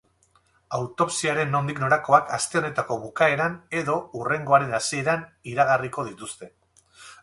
[0.77, 6.57] Autopsiaren nondik norakoak aste honetako bukeran edo hurrengoaren hasieran iragarriko dituzte.